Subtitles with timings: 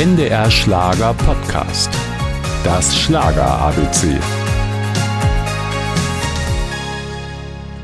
[0.00, 1.90] NDR Schlager Podcast.
[2.64, 4.18] Das Schlager ABC.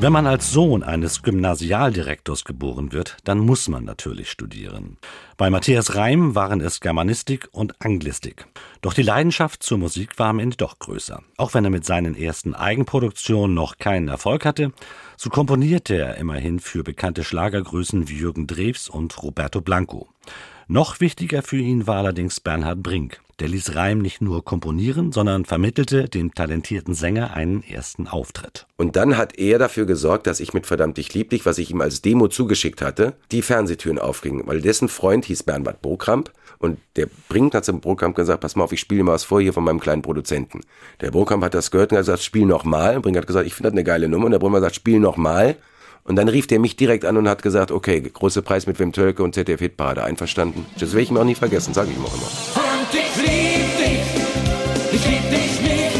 [0.00, 4.96] Wenn man als Sohn eines Gymnasialdirektors geboren wird, dann muss man natürlich studieren.
[5.36, 8.44] Bei Matthias Reim waren es Germanistik und Anglistik.
[8.80, 11.22] Doch die Leidenschaft zur Musik war am Ende doch größer.
[11.36, 14.72] Auch wenn er mit seinen ersten Eigenproduktionen noch keinen Erfolg hatte,
[15.16, 20.08] so komponierte er immerhin für bekannte Schlagergrößen wie Jürgen Drews und Roberto Blanco.
[20.72, 23.18] Noch wichtiger für ihn war allerdings Bernhard Brink.
[23.40, 28.68] Der ließ Reim nicht nur komponieren, sondern vermittelte dem talentierten Sänger einen ersten Auftritt.
[28.76, 31.80] Und dann hat er dafür gesorgt, dass ich mit Verdammt dich lieb was ich ihm
[31.80, 36.30] als Demo zugeschickt hatte, die Fernsehtüren aufgingen, weil dessen Freund hieß Bernhard Brokramp
[36.60, 39.40] und der Brink hat zum Brokramp gesagt, pass mal auf, ich spiele mal was vor
[39.40, 40.60] hier von meinem kleinen Produzenten.
[41.00, 43.00] Der Brokramp hat das gehört und hat gesagt, spiel noch mal.
[43.00, 45.16] Brink hat gesagt, ich finde das eine geile Nummer und der Brummer sagt, spiel noch
[45.16, 45.56] mal.
[46.04, 48.92] Und dann rief der mich direkt an und hat gesagt, okay, große Preis mit Wim
[48.92, 50.66] Tölke und ZDF Hitparade, einverstanden.
[50.78, 52.64] Das werde ich mir auch nie vergessen, sage ich ihm auch immer.
[52.64, 55.98] Und ich lieb dich, ich lieb dich nicht.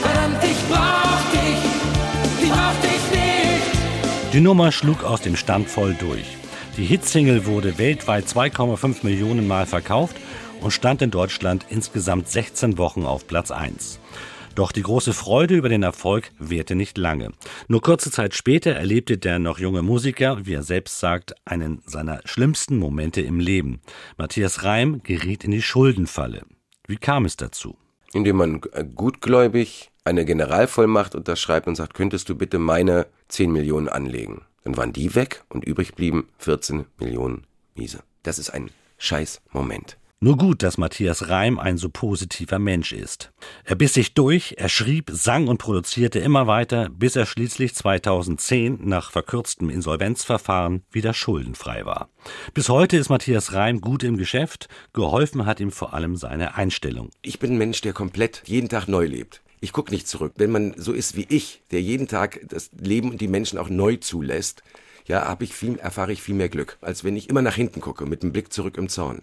[0.00, 4.32] Verdammt, ich brauch dich, ich brauch dich nicht.
[4.32, 6.36] Die Nummer schlug aus dem Stand voll durch.
[6.76, 10.16] Die Hitsingle wurde weltweit 2,5 Millionen Mal verkauft
[10.60, 13.98] und stand in Deutschland insgesamt 16 Wochen auf Platz 1.
[14.54, 17.32] Doch die große Freude über den Erfolg währte nicht lange.
[17.68, 22.20] Nur kurze Zeit später erlebte der noch junge Musiker, wie er selbst sagt, einen seiner
[22.24, 23.80] schlimmsten Momente im Leben.
[24.16, 26.42] Matthias Reim geriet in die Schuldenfalle.
[26.86, 27.76] Wie kam es dazu?
[28.12, 28.60] Indem man
[28.94, 34.42] gutgläubig eine Generalvollmacht unterschreibt und sagt, könntest du bitte meine 10 Millionen anlegen.
[34.64, 38.00] Dann waren die weg und übrig blieben 14 Millionen Miese.
[38.24, 39.99] Das ist ein scheiß Moment.
[40.22, 43.32] Nur gut, dass Matthias Reim ein so positiver Mensch ist.
[43.64, 48.80] Er biss sich durch, er schrieb, sang und produzierte immer weiter, bis er schließlich 2010
[48.82, 52.10] nach verkürztem Insolvenzverfahren wieder schuldenfrei war.
[52.52, 57.08] Bis heute ist Matthias Reim gut im Geschäft, geholfen hat ihm vor allem seine Einstellung.
[57.22, 59.40] Ich bin ein Mensch, der komplett jeden Tag neu lebt.
[59.62, 60.34] Ich gucke nicht zurück.
[60.36, 63.70] Wenn man so ist wie ich, der jeden Tag das Leben und die Menschen auch
[63.70, 64.62] neu zulässt,
[65.06, 67.80] ja, habe ich viel, erfahre ich viel mehr Glück, als wenn ich immer nach hinten
[67.80, 69.22] gucke, mit dem Blick zurück im Zorn.